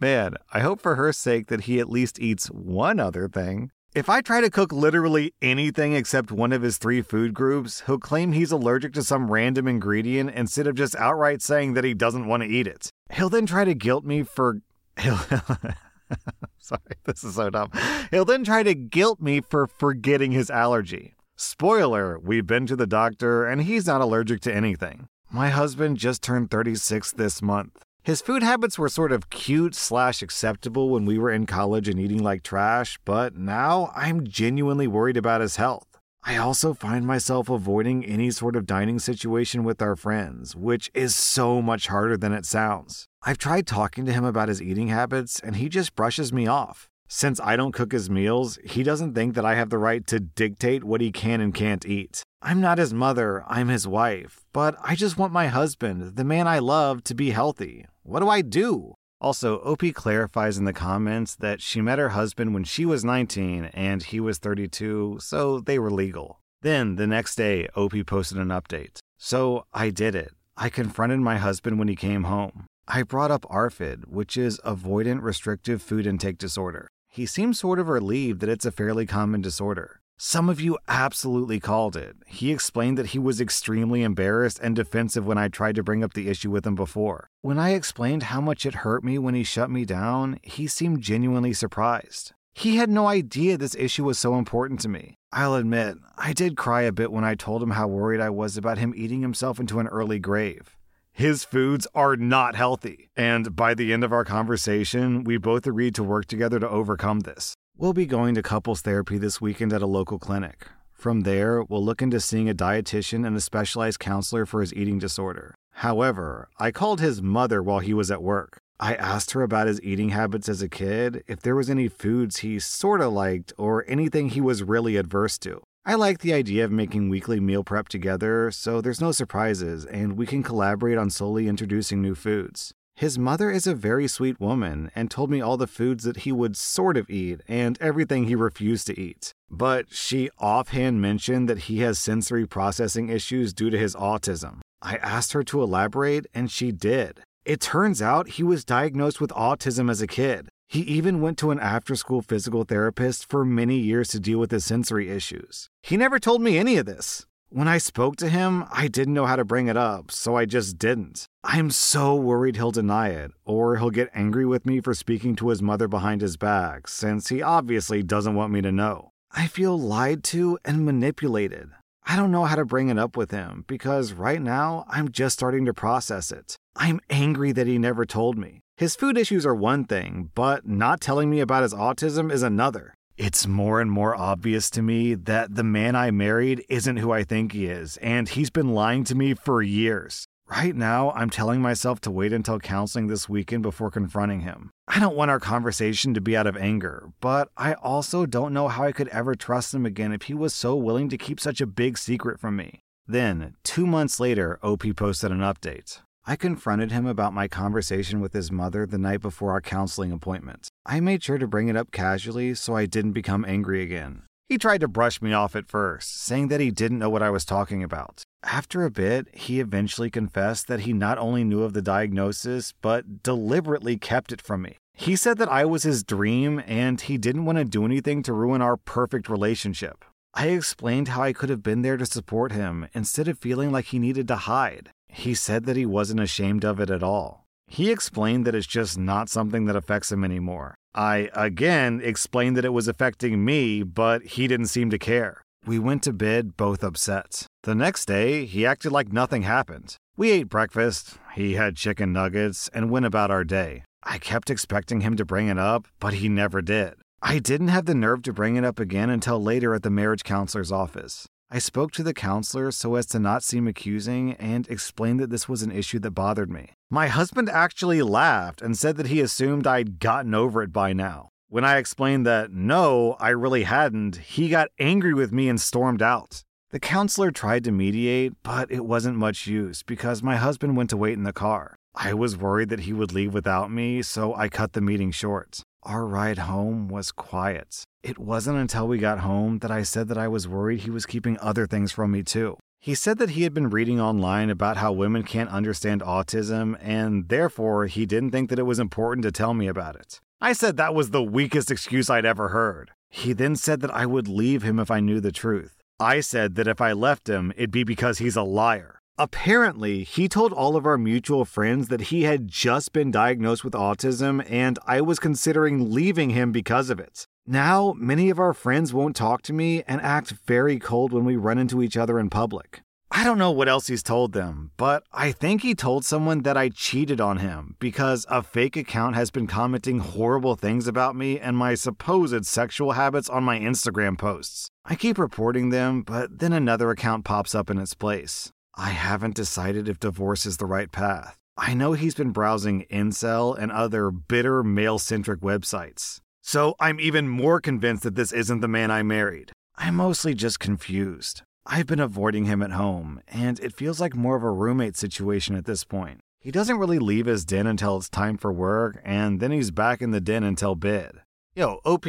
Man, 0.00 0.34
I 0.52 0.60
hope 0.60 0.82
for 0.82 0.96
her 0.96 1.12
sake 1.12 1.46
that 1.46 1.62
he 1.62 1.80
at 1.80 1.88
least 1.88 2.20
eats 2.20 2.48
one 2.48 3.00
other 3.00 3.28
thing. 3.28 3.70
If 3.96 4.10
I 4.10 4.20
try 4.20 4.42
to 4.42 4.50
cook 4.50 4.74
literally 4.74 5.32
anything 5.40 5.94
except 5.94 6.30
one 6.30 6.52
of 6.52 6.60
his 6.60 6.76
three 6.76 7.00
food 7.00 7.32
groups, 7.32 7.82
he'll 7.86 7.96
claim 7.96 8.32
he's 8.32 8.52
allergic 8.52 8.92
to 8.92 9.02
some 9.02 9.30
random 9.30 9.66
ingredient 9.66 10.32
instead 10.34 10.66
of 10.66 10.74
just 10.74 10.94
outright 10.96 11.40
saying 11.40 11.72
that 11.72 11.84
he 11.84 11.94
doesn't 11.94 12.26
want 12.26 12.42
to 12.42 12.48
eat 12.50 12.66
it. 12.66 12.90
He'll 13.10 13.30
then 13.30 13.46
try 13.46 13.64
to 13.64 13.72
guilt 13.72 14.04
me 14.04 14.22
for. 14.22 14.60
He'll. 15.00 15.16
Sorry, 16.58 16.80
this 17.04 17.24
is 17.24 17.36
so 17.36 17.48
dumb. 17.48 17.70
He'll 18.10 18.26
then 18.26 18.44
try 18.44 18.62
to 18.64 18.74
guilt 18.74 19.18
me 19.18 19.40
for 19.40 19.66
forgetting 19.66 20.32
his 20.32 20.50
allergy. 20.50 21.14
Spoiler, 21.34 22.18
we've 22.18 22.46
been 22.46 22.66
to 22.66 22.76
the 22.76 22.86
doctor 22.86 23.46
and 23.46 23.62
he's 23.62 23.86
not 23.86 24.02
allergic 24.02 24.42
to 24.42 24.54
anything. 24.54 25.06
My 25.30 25.48
husband 25.48 25.96
just 25.96 26.22
turned 26.22 26.50
36 26.50 27.12
this 27.12 27.40
month. 27.40 27.85
His 28.06 28.22
food 28.22 28.44
habits 28.44 28.78
were 28.78 28.88
sort 28.88 29.10
of 29.10 29.30
cute 29.30 29.74
slash 29.74 30.22
acceptable 30.22 30.90
when 30.90 31.06
we 31.06 31.18
were 31.18 31.32
in 31.32 31.44
college 31.44 31.88
and 31.88 31.98
eating 31.98 32.22
like 32.22 32.44
trash, 32.44 33.00
but 33.04 33.34
now 33.34 33.90
I'm 33.96 34.28
genuinely 34.28 34.86
worried 34.86 35.16
about 35.16 35.40
his 35.40 35.56
health. 35.56 35.88
I 36.22 36.36
also 36.36 36.72
find 36.72 37.04
myself 37.04 37.48
avoiding 37.50 38.04
any 38.04 38.30
sort 38.30 38.54
of 38.54 38.64
dining 38.64 39.00
situation 39.00 39.64
with 39.64 39.82
our 39.82 39.96
friends, 39.96 40.54
which 40.54 40.88
is 40.94 41.16
so 41.16 41.60
much 41.60 41.88
harder 41.88 42.16
than 42.16 42.32
it 42.32 42.46
sounds. 42.46 43.08
I've 43.24 43.38
tried 43.38 43.66
talking 43.66 44.06
to 44.06 44.12
him 44.12 44.24
about 44.24 44.50
his 44.50 44.62
eating 44.62 44.86
habits, 44.86 45.40
and 45.40 45.56
he 45.56 45.68
just 45.68 45.96
brushes 45.96 46.32
me 46.32 46.46
off. 46.46 46.88
Since 47.08 47.40
I 47.40 47.56
don't 47.56 47.72
cook 47.72 47.90
his 47.90 48.08
meals, 48.08 48.56
he 48.64 48.84
doesn't 48.84 49.14
think 49.14 49.34
that 49.34 49.44
I 49.44 49.56
have 49.56 49.70
the 49.70 49.78
right 49.78 50.06
to 50.06 50.20
dictate 50.20 50.84
what 50.84 51.00
he 51.00 51.10
can 51.10 51.40
and 51.40 51.52
can't 51.52 51.84
eat. 51.84 52.22
I'm 52.40 52.60
not 52.60 52.78
his 52.78 52.94
mother, 52.94 53.42
I'm 53.48 53.66
his 53.66 53.88
wife, 53.88 54.44
but 54.52 54.76
I 54.80 54.94
just 54.94 55.18
want 55.18 55.32
my 55.32 55.48
husband, 55.48 56.14
the 56.14 56.22
man 56.22 56.46
I 56.46 56.60
love, 56.60 57.02
to 57.04 57.14
be 57.16 57.30
healthy. 57.30 57.86
What 58.06 58.20
do 58.20 58.28
I 58.28 58.40
do? 58.40 58.94
Also, 59.20 59.56
OP 59.56 59.82
clarifies 59.92 60.56
in 60.58 60.64
the 60.64 60.72
comments 60.72 61.34
that 61.34 61.60
she 61.60 61.80
met 61.80 61.98
her 61.98 62.10
husband 62.10 62.54
when 62.54 62.62
she 62.62 62.84
was 62.86 63.04
19 63.04 63.64
and 63.74 64.00
he 64.00 64.20
was 64.20 64.38
32, 64.38 65.18
so 65.20 65.58
they 65.58 65.76
were 65.76 65.90
legal. 65.90 66.38
Then, 66.62 66.94
the 66.94 67.08
next 67.08 67.34
day, 67.34 67.66
OP 67.74 67.94
posted 68.06 68.38
an 68.38 68.48
update. 68.48 68.98
So, 69.18 69.66
I 69.74 69.90
did 69.90 70.14
it. 70.14 70.32
I 70.56 70.68
confronted 70.68 71.18
my 71.18 71.38
husband 71.38 71.80
when 71.80 71.88
he 71.88 71.96
came 71.96 72.24
home. 72.24 72.66
I 72.86 73.02
brought 73.02 73.32
up 73.32 73.44
ARFID, 73.50 74.06
which 74.06 74.36
is 74.36 74.60
Avoidant 74.64 75.22
Restrictive 75.22 75.82
Food 75.82 76.06
Intake 76.06 76.38
Disorder. 76.38 76.86
He 77.08 77.26
seems 77.26 77.58
sort 77.58 77.80
of 77.80 77.88
relieved 77.88 78.38
that 78.40 78.48
it's 78.48 78.66
a 78.66 78.70
fairly 78.70 79.06
common 79.06 79.40
disorder. 79.40 80.00
Some 80.18 80.48
of 80.48 80.62
you 80.62 80.78
absolutely 80.88 81.60
called 81.60 81.94
it. 81.94 82.16
He 82.26 82.50
explained 82.50 82.96
that 82.96 83.08
he 83.08 83.18
was 83.18 83.38
extremely 83.38 84.02
embarrassed 84.02 84.58
and 84.62 84.74
defensive 84.74 85.26
when 85.26 85.36
I 85.36 85.48
tried 85.48 85.74
to 85.74 85.82
bring 85.82 86.02
up 86.02 86.14
the 86.14 86.28
issue 86.30 86.50
with 86.50 86.66
him 86.66 86.74
before. 86.74 87.28
When 87.42 87.58
I 87.58 87.74
explained 87.74 88.24
how 88.24 88.40
much 88.40 88.64
it 88.64 88.76
hurt 88.76 89.04
me 89.04 89.18
when 89.18 89.34
he 89.34 89.44
shut 89.44 89.70
me 89.70 89.84
down, 89.84 90.38
he 90.42 90.68
seemed 90.68 91.02
genuinely 91.02 91.52
surprised. 91.52 92.32
He 92.54 92.76
had 92.76 92.88
no 92.88 93.06
idea 93.06 93.58
this 93.58 93.74
issue 93.74 94.04
was 94.04 94.18
so 94.18 94.38
important 94.38 94.80
to 94.80 94.88
me. 94.88 95.16
I'll 95.32 95.54
admit, 95.54 95.98
I 96.16 96.32
did 96.32 96.56
cry 96.56 96.80
a 96.82 96.92
bit 96.92 97.12
when 97.12 97.24
I 97.24 97.34
told 97.34 97.62
him 97.62 97.72
how 97.72 97.86
worried 97.86 98.22
I 98.22 98.30
was 98.30 98.56
about 98.56 98.78
him 98.78 98.94
eating 98.96 99.20
himself 99.20 99.60
into 99.60 99.80
an 99.80 99.86
early 99.88 100.18
grave. 100.18 100.78
His 101.12 101.44
foods 101.44 101.86
are 101.94 102.16
not 102.16 102.56
healthy. 102.56 103.10
And 103.16 103.54
by 103.54 103.74
the 103.74 103.92
end 103.92 104.02
of 104.02 104.14
our 104.14 104.24
conversation, 104.24 105.24
we 105.24 105.36
both 105.36 105.66
agreed 105.66 105.94
to 105.96 106.02
work 106.02 106.24
together 106.24 106.58
to 106.58 106.68
overcome 106.68 107.20
this. 107.20 107.54
We'll 107.78 107.92
be 107.92 108.06
going 108.06 108.34
to 108.36 108.42
couples 108.42 108.80
therapy 108.80 109.18
this 109.18 109.38
weekend 109.38 109.70
at 109.70 109.82
a 109.82 109.86
local 109.86 110.18
clinic. 110.18 110.66
From 110.94 111.24
there, 111.24 111.62
we'll 111.62 111.84
look 111.84 112.00
into 112.00 112.20
seeing 112.20 112.48
a 112.48 112.54
dietitian 112.54 113.26
and 113.26 113.36
a 113.36 113.40
specialized 113.40 113.98
counselor 113.98 114.46
for 114.46 114.62
his 114.62 114.72
eating 114.72 114.98
disorder. 114.98 115.54
However, 115.72 116.48
I 116.58 116.70
called 116.70 117.00
his 117.00 117.20
mother 117.20 117.62
while 117.62 117.80
he 117.80 117.92
was 117.92 118.10
at 118.10 118.22
work. 118.22 118.56
I 118.80 118.94
asked 118.94 119.32
her 119.32 119.42
about 119.42 119.66
his 119.66 119.82
eating 119.82 120.08
habits 120.08 120.48
as 120.48 120.62
a 120.62 120.70
kid, 120.70 121.22
if 121.26 121.42
there 121.42 121.54
was 121.54 121.68
any 121.68 121.88
foods 121.88 122.38
he 122.38 122.58
sorta 122.60 123.08
liked, 123.08 123.52
or 123.58 123.84
anything 123.86 124.30
he 124.30 124.40
was 124.40 124.62
really 124.62 124.96
adverse 124.96 125.36
to. 125.40 125.60
I 125.84 125.96
like 125.96 126.20
the 126.20 126.32
idea 126.32 126.64
of 126.64 126.72
making 126.72 127.10
weekly 127.10 127.40
meal 127.40 127.62
prep 127.62 127.88
together, 127.88 128.50
so 128.50 128.80
there's 128.80 129.02
no 129.02 129.12
surprises, 129.12 129.84
and 129.84 130.16
we 130.16 130.24
can 130.24 130.42
collaborate 130.42 130.96
on 130.96 131.10
slowly 131.10 131.46
introducing 131.46 132.00
new 132.00 132.14
foods. 132.14 132.72
His 132.96 133.18
mother 133.18 133.50
is 133.50 133.66
a 133.66 133.74
very 133.74 134.08
sweet 134.08 134.40
woman 134.40 134.90
and 134.94 135.10
told 135.10 135.30
me 135.30 135.38
all 135.38 135.58
the 135.58 135.66
foods 135.66 136.04
that 136.04 136.20
he 136.24 136.32
would 136.32 136.56
sort 136.56 136.96
of 136.96 137.10
eat 137.10 137.42
and 137.46 137.78
everything 137.78 138.24
he 138.24 138.34
refused 138.34 138.86
to 138.86 138.98
eat. 138.98 139.32
But 139.50 139.92
she 139.92 140.30
offhand 140.38 141.02
mentioned 141.02 141.46
that 141.46 141.68
he 141.68 141.80
has 141.80 141.98
sensory 141.98 142.46
processing 142.46 143.10
issues 143.10 143.52
due 143.52 143.68
to 143.68 143.76
his 143.76 143.94
autism. 143.96 144.60
I 144.80 144.96
asked 144.96 145.34
her 145.34 145.42
to 145.42 145.62
elaborate, 145.62 146.26
and 146.32 146.50
she 146.50 146.72
did. 146.72 147.20
It 147.44 147.60
turns 147.60 148.00
out 148.00 148.30
he 148.30 148.42
was 148.42 148.64
diagnosed 148.64 149.20
with 149.20 149.30
autism 149.30 149.90
as 149.90 150.00
a 150.00 150.06
kid. 150.06 150.48
He 150.66 150.80
even 150.80 151.20
went 151.20 151.36
to 151.38 151.50
an 151.50 151.60
after 151.60 151.96
school 151.96 152.22
physical 152.22 152.64
therapist 152.64 153.28
for 153.28 153.44
many 153.44 153.76
years 153.76 154.08
to 154.08 154.20
deal 154.20 154.38
with 154.38 154.50
his 154.50 154.64
sensory 154.64 155.10
issues. 155.10 155.68
He 155.82 155.98
never 155.98 156.18
told 156.18 156.40
me 156.40 156.56
any 156.56 156.78
of 156.78 156.86
this. 156.86 157.26
When 157.50 157.68
I 157.68 157.78
spoke 157.78 158.16
to 158.16 158.28
him, 158.28 158.64
I 158.72 158.88
didn't 158.88 159.14
know 159.14 159.26
how 159.26 159.36
to 159.36 159.44
bring 159.44 159.68
it 159.68 159.76
up, 159.76 160.10
so 160.10 160.34
I 160.34 160.46
just 160.46 160.78
didn't. 160.78 161.26
I'm 161.44 161.70
so 161.70 162.14
worried 162.16 162.56
he'll 162.56 162.72
deny 162.72 163.10
it, 163.10 163.30
or 163.44 163.76
he'll 163.76 163.90
get 163.90 164.10
angry 164.12 164.44
with 164.44 164.66
me 164.66 164.80
for 164.80 164.94
speaking 164.94 165.36
to 165.36 165.50
his 165.50 165.62
mother 165.62 165.86
behind 165.86 166.22
his 166.22 166.36
back, 166.36 166.88
since 166.88 167.28
he 167.28 167.42
obviously 167.42 168.02
doesn't 168.02 168.34
want 168.34 168.52
me 168.52 168.62
to 168.62 168.72
know. 168.72 169.10
I 169.30 169.46
feel 169.46 169.78
lied 169.78 170.24
to 170.24 170.58
and 170.64 170.84
manipulated. 170.84 171.70
I 172.04 172.16
don't 172.16 172.32
know 172.32 172.46
how 172.46 172.56
to 172.56 172.64
bring 172.64 172.88
it 172.88 172.98
up 172.98 173.16
with 173.16 173.30
him 173.30 173.64
because 173.68 174.12
right 174.12 174.42
now 174.42 174.84
I'm 174.88 175.10
just 175.10 175.34
starting 175.34 175.64
to 175.66 175.74
process 175.74 176.32
it. 176.32 176.56
I'm 176.74 177.00
angry 177.10 177.52
that 177.52 177.68
he 177.68 177.78
never 177.78 178.04
told 178.04 178.36
me. 178.36 178.60
His 178.76 178.96
food 178.96 179.16
issues 179.16 179.46
are 179.46 179.54
one 179.54 179.84
thing, 179.84 180.30
but 180.34 180.66
not 180.66 181.00
telling 181.00 181.30
me 181.30 181.40
about 181.40 181.62
his 181.62 181.72
autism 181.72 182.30
is 182.30 182.42
another. 182.42 182.94
It's 183.16 183.46
more 183.46 183.80
and 183.80 183.90
more 183.90 184.14
obvious 184.14 184.68
to 184.70 184.82
me 184.82 185.14
that 185.14 185.54
the 185.54 185.64
man 185.64 185.96
I 185.96 186.10
married 186.10 186.62
isn't 186.68 186.98
who 186.98 187.12
I 187.12 187.24
think 187.24 187.52
he 187.52 187.64
is, 187.64 187.96
and 187.98 188.28
he's 188.28 188.50
been 188.50 188.74
lying 188.74 189.04
to 189.04 189.14
me 189.14 189.32
for 189.32 189.62
years. 189.62 190.26
Right 190.50 190.76
now, 190.76 191.12
I'm 191.12 191.30
telling 191.30 191.62
myself 191.62 191.98
to 192.02 192.10
wait 192.10 192.34
until 192.34 192.58
counseling 192.58 193.06
this 193.06 193.26
weekend 193.26 193.62
before 193.62 193.90
confronting 193.90 194.40
him. 194.40 194.70
I 194.86 195.00
don't 195.00 195.16
want 195.16 195.30
our 195.30 195.40
conversation 195.40 196.12
to 196.12 196.20
be 196.20 196.36
out 196.36 196.46
of 196.46 196.58
anger, 196.58 197.08
but 197.20 197.48
I 197.56 197.72
also 197.72 198.26
don't 198.26 198.52
know 198.52 198.68
how 198.68 198.84
I 198.84 198.92
could 198.92 199.08
ever 199.08 199.34
trust 199.34 199.72
him 199.72 199.86
again 199.86 200.12
if 200.12 200.22
he 200.24 200.34
was 200.34 200.52
so 200.52 200.76
willing 200.76 201.08
to 201.08 201.16
keep 201.16 201.40
such 201.40 201.62
a 201.62 201.66
big 201.66 201.96
secret 201.96 202.38
from 202.38 202.56
me. 202.56 202.80
Then, 203.08 203.56
two 203.64 203.86
months 203.86 204.20
later, 204.20 204.58
OP 204.62 204.84
posted 204.94 205.32
an 205.32 205.40
update. 205.40 206.00
I 206.28 206.34
confronted 206.34 206.90
him 206.90 207.06
about 207.06 207.32
my 207.32 207.46
conversation 207.46 208.20
with 208.20 208.32
his 208.32 208.50
mother 208.50 208.84
the 208.84 208.98
night 208.98 209.20
before 209.20 209.52
our 209.52 209.60
counseling 209.60 210.10
appointment. 210.10 210.66
I 210.84 210.98
made 210.98 211.22
sure 211.22 211.38
to 211.38 211.46
bring 211.46 211.68
it 211.68 211.76
up 211.76 211.92
casually 211.92 212.54
so 212.54 212.74
I 212.74 212.86
didn't 212.86 213.12
become 213.12 213.44
angry 213.44 213.80
again. 213.80 214.22
He 214.48 214.58
tried 214.58 214.80
to 214.80 214.88
brush 214.88 215.22
me 215.22 215.32
off 215.32 215.54
at 215.54 215.68
first, 215.68 216.20
saying 216.20 216.48
that 216.48 216.60
he 216.60 216.72
didn't 216.72 216.98
know 216.98 217.10
what 217.10 217.22
I 217.22 217.30
was 217.30 217.44
talking 217.44 217.84
about. 217.84 218.22
After 218.42 218.84
a 218.84 218.90
bit, 218.90 219.28
he 219.36 219.60
eventually 219.60 220.10
confessed 220.10 220.66
that 220.66 220.80
he 220.80 220.92
not 220.92 221.16
only 221.16 221.44
knew 221.44 221.62
of 221.62 221.74
the 221.74 221.82
diagnosis, 221.82 222.74
but 222.82 223.22
deliberately 223.22 223.96
kept 223.96 224.32
it 224.32 224.42
from 224.42 224.62
me. 224.62 224.78
He 224.94 225.14
said 225.14 225.38
that 225.38 225.48
I 225.48 225.64
was 225.64 225.84
his 225.84 226.02
dream 226.02 226.60
and 226.66 227.00
he 227.00 227.18
didn't 227.18 227.44
want 227.44 227.58
to 227.58 227.64
do 227.64 227.84
anything 227.84 228.24
to 228.24 228.32
ruin 228.32 228.62
our 228.62 228.76
perfect 228.76 229.28
relationship. 229.28 230.04
I 230.34 230.48
explained 230.48 231.08
how 231.08 231.22
I 231.22 231.32
could 231.32 231.50
have 231.50 231.62
been 231.62 231.82
there 231.82 231.96
to 231.96 232.06
support 232.06 232.50
him 232.50 232.88
instead 232.94 233.28
of 233.28 233.38
feeling 233.38 233.70
like 233.70 233.86
he 233.86 233.98
needed 234.00 234.26
to 234.28 234.36
hide. 234.36 234.90
He 235.16 235.32
said 235.32 235.64
that 235.64 235.76
he 235.76 235.86
wasn't 235.86 236.20
ashamed 236.20 236.62
of 236.62 236.78
it 236.78 236.90
at 236.90 237.02
all. 237.02 237.46
He 237.68 237.90
explained 237.90 238.46
that 238.46 238.54
it's 238.54 238.66
just 238.66 238.98
not 238.98 239.30
something 239.30 239.64
that 239.64 239.74
affects 239.74 240.12
him 240.12 240.22
anymore. 240.22 240.74
I, 240.94 241.30
again, 241.32 242.02
explained 242.04 242.54
that 242.56 242.66
it 242.66 242.74
was 242.74 242.86
affecting 242.86 243.42
me, 243.42 243.82
but 243.82 244.22
he 244.22 244.46
didn't 244.46 244.66
seem 244.66 244.90
to 244.90 244.98
care. 244.98 245.40
We 245.64 245.78
went 245.78 246.02
to 246.02 246.12
bed 246.12 246.58
both 246.58 246.84
upset. 246.84 247.46
The 247.62 247.74
next 247.74 248.04
day, 248.04 248.44
he 248.44 248.66
acted 248.66 248.92
like 248.92 249.10
nothing 249.10 249.42
happened. 249.42 249.96
We 250.18 250.32
ate 250.32 250.50
breakfast, 250.50 251.16
he 251.34 251.54
had 251.54 251.76
chicken 251.76 252.12
nuggets, 252.12 252.68
and 252.74 252.90
went 252.90 253.06
about 253.06 253.30
our 253.30 253.42
day. 253.42 253.84
I 254.02 254.18
kept 254.18 254.50
expecting 254.50 255.00
him 255.00 255.16
to 255.16 255.24
bring 255.24 255.48
it 255.48 255.58
up, 255.58 255.88
but 255.98 256.14
he 256.14 256.28
never 256.28 256.60
did. 256.60 256.92
I 257.22 257.38
didn't 257.38 257.68
have 257.68 257.86
the 257.86 257.94
nerve 257.94 258.20
to 258.24 258.34
bring 258.34 258.56
it 258.56 258.64
up 258.64 258.78
again 258.78 259.08
until 259.08 259.42
later 259.42 259.74
at 259.74 259.82
the 259.82 259.90
marriage 259.90 260.24
counselor's 260.24 260.70
office. 260.70 261.26
I 261.48 261.60
spoke 261.60 261.92
to 261.92 262.02
the 262.02 262.12
counselor 262.12 262.72
so 262.72 262.96
as 262.96 263.06
to 263.06 263.20
not 263.20 263.44
seem 263.44 263.68
accusing 263.68 264.32
and 264.32 264.66
explained 264.66 265.20
that 265.20 265.30
this 265.30 265.48
was 265.48 265.62
an 265.62 265.70
issue 265.70 266.00
that 266.00 266.10
bothered 266.10 266.50
me. 266.50 266.70
My 266.90 267.06
husband 267.06 267.48
actually 267.48 268.02
laughed 268.02 268.60
and 268.60 268.76
said 268.76 268.96
that 268.96 269.06
he 269.06 269.20
assumed 269.20 269.64
I'd 269.64 270.00
gotten 270.00 270.34
over 270.34 270.60
it 270.60 270.72
by 270.72 270.92
now. 270.92 271.28
When 271.48 271.64
I 271.64 271.76
explained 271.76 272.26
that 272.26 272.50
no, 272.50 273.16
I 273.20 273.28
really 273.28 273.62
hadn't, 273.62 274.16
he 274.16 274.48
got 274.48 274.70
angry 274.80 275.14
with 275.14 275.30
me 275.30 275.48
and 275.48 275.60
stormed 275.60 276.02
out. 276.02 276.42
The 276.70 276.80
counselor 276.80 277.30
tried 277.30 277.62
to 277.64 277.70
mediate, 277.70 278.32
but 278.42 278.72
it 278.72 278.84
wasn't 278.84 279.16
much 279.16 279.46
use 279.46 279.84
because 279.84 280.24
my 280.24 280.34
husband 280.34 280.76
went 280.76 280.90
to 280.90 280.96
wait 280.96 281.14
in 281.14 281.22
the 281.22 281.32
car. 281.32 281.76
I 281.94 282.12
was 282.12 282.36
worried 282.36 282.70
that 282.70 282.80
he 282.80 282.92
would 282.92 283.12
leave 283.12 283.32
without 283.32 283.70
me, 283.70 284.02
so 284.02 284.34
I 284.34 284.48
cut 284.48 284.72
the 284.72 284.80
meeting 284.80 285.12
short. 285.12 285.62
Our 285.86 286.04
ride 286.04 286.38
home 286.38 286.88
was 286.88 287.12
quiet. 287.12 287.84
It 288.02 288.18
wasn't 288.18 288.58
until 288.58 288.88
we 288.88 288.98
got 288.98 289.20
home 289.20 289.60
that 289.60 289.70
I 289.70 289.84
said 289.84 290.08
that 290.08 290.18
I 290.18 290.26
was 290.26 290.48
worried 290.48 290.80
he 290.80 290.90
was 290.90 291.06
keeping 291.06 291.38
other 291.40 291.64
things 291.64 291.92
from 291.92 292.10
me 292.10 292.24
too. 292.24 292.58
He 292.80 292.96
said 292.96 293.18
that 293.18 293.30
he 293.30 293.44
had 293.44 293.54
been 293.54 293.70
reading 293.70 294.00
online 294.00 294.50
about 294.50 294.78
how 294.78 294.90
women 294.90 295.22
can't 295.22 295.48
understand 295.48 296.00
autism, 296.00 296.76
and 296.80 297.28
therefore 297.28 297.86
he 297.86 298.04
didn't 298.04 298.32
think 298.32 298.50
that 298.50 298.58
it 298.58 298.64
was 298.64 298.80
important 298.80 299.22
to 299.26 299.30
tell 299.30 299.54
me 299.54 299.68
about 299.68 299.94
it. 299.94 300.20
I 300.40 300.54
said 300.54 300.76
that 300.76 300.92
was 300.92 301.10
the 301.10 301.22
weakest 301.22 301.70
excuse 301.70 302.10
I'd 302.10 302.26
ever 302.26 302.48
heard. 302.48 302.90
He 303.08 303.32
then 303.32 303.54
said 303.54 303.80
that 303.82 303.94
I 303.94 304.06
would 304.06 304.26
leave 304.26 304.64
him 304.64 304.80
if 304.80 304.90
I 304.90 304.98
knew 304.98 305.20
the 305.20 305.30
truth. 305.30 305.76
I 306.00 306.18
said 306.18 306.56
that 306.56 306.66
if 306.66 306.80
I 306.80 306.94
left 306.94 307.28
him, 307.28 307.52
it'd 307.56 307.70
be 307.70 307.84
because 307.84 308.18
he's 308.18 308.34
a 308.34 308.42
liar. 308.42 308.95
Apparently, 309.18 310.04
he 310.04 310.28
told 310.28 310.52
all 310.52 310.76
of 310.76 310.84
our 310.84 310.98
mutual 310.98 311.46
friends 311.46 311.88
that 311.88 312.12
he 312.12 312.24
had 312.24 312.48
just 312.48 312.92
been 312.92 313.10
diagnosed 313.10 313.64
with 313.64 313.72
autism 313.72 314.44
and 314.50 314.78
I 314.86 315.00
was 315.00 315.18
considering 315.18 315.90
leaving 315.90 316.30
him 316.30 316.52
because 316.52 316.90
of 316.90 317.00
it. 317.00 317.26
Now, 317.46 317.94
many 317.96 318.28
of 318.28 318.38
our 318.38 318.52
friends 318.52 318.92
won't 318.92 319.16
talk 319.16 319.40
to 319.42 319.54
me 319.54 319.82
and 319.88 320.02
act 320.02 320.34
very 320.46 320.78
cold 320.78 321.14
when 321.14 321.24
we 321.24 321.36
run 321.36 321.56
into 321.56 321.82
each 321.82 321.96
other 321.96 322.18
in 322.18 322.28
public. 322.28 322.82
I 323.10 323.24
don't 323.24 323.38
know 323.38 323.52
what 323.52 323.68
else 323.68 323.86
he's 323.86 324.02
told 324.02 324.32
them, 324.32 324.72
but 324.76 325.04
I 325.12 325.32
think 325.32 325.62
he 325.62 325.74
told 325.74 326.04
someone 326.04 326.42
that 326.42 326.58
I 326.58 326.68
cheated 326.68 327.18
on 327.18 327.38
him 327.38 327.76
because 327.78 328.26
a 328.28 328.42
fake 328.42 328.76
account 328.76 329.14
has 329.14 329.30
been 329.30 329.46
commenting 329.46 330.00
horrible 330.00 330.56
things 330.56 330.86
about 330.86 331.16
me 331.16 331.40
and 331.40 331.56
my 331.56 331.74
supposed 331.74 332.44
sexual 332.44 332.92
habits 332.92 333.30
on 333.30 333.44
my 333.44 333.58
Instagram 333.58 334.18
posts. 334.18 334.68
I 334.84 334.94
keep 334.94 335.16
reporting 335.16 335.70
them, 335.70 336.02
but 336.02 336.40
then 336.40 336.52
another 336.52 336.90
account 336.90 337.24
pops 337.24 337.54
up 337.54 337.70
in 337.70 337.78
its 337.78 337.94
place. 337.94 338.52
I 338.76 338.90
haven't 338.90 339.34
decided 339.34 339.88
if 339.88 339.98
divorce 339.98 340.44
is 340.44 340.58
the 340.58 340.66
right 340.66 340.92
path. 340.92 341.36
I 341.56 341.72
know 341.72 341.94
he's 341.94 342.14
been 342.14 342.32
browsing 342.32 342.84
Incel 342.90 343.56
and 343.58 343.72
other 343.72 344.10
bitter 344.10 344.62
male 344.62 344.98
centric 344.98 345.40
websites. 345.40 346.20
So 346.42 346.76
I'm 346.78 347.00
even 347.00 347.26
more 347.26 347.60
convinced 347.60 348.02
that 348.02 348.16
this 348.16 348.32
isn't 348.32 348.60
the 348.60 348.68
man 348.68 348.90
I 348.90 349.02
married. 349.02 349.52
I'm 349.76 349.96
mostly 349.96 350.34
just 350.34 350.60
confused. 350.60 351.42
I've 351.64 351.86
been 351.86 352.00
avoiding 352.00 352.44
him 352.44 352.62
at 352.62 352.72
home, 352.72 353.22
and 353.26 353.58
it 353.60 353.74
feels 353.74 353.98
like 353.98 354.14
more 354.14 354.36
of 354.36 354.42
a 354.42 354.50
roommate 354.50 354.96
situation 354.96 355.56
at 355.56 355.64
this 355.64 355.82
point. 355.82 356.20
He 356.40 356.50
doesn't 356.50 356.78
really 356.78 356.98
leave 356.98 357.26
his 357.26 357.44
den 357.44 357.66
until 357.66 357.96
it's 357.96 358.10
time 358.10 358.36
for 358.36 358.52
work, 358.52 359.00
and 359.04 359.40
then 359.40 359.50
he's 359.50 359.70
back 359.70 360.02
in 360.02 360.10
the 360.10 360.20
den 360.20 360.44
until 360.44 360.74
bed. 360.74 361.22
Yo, 361.54 361.80
OP, 361.84 362.06